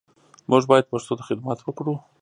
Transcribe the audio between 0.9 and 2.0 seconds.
پښتو ته خدمت وکړو